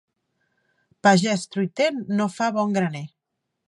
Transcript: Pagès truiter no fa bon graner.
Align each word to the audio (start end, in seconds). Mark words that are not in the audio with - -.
Pagès 1.07 1.45
truiter 1.53 1.93
no 2.19 2.31
fa 2.41 2.53
bon 2.61 2.79
graner. 2.81 3.09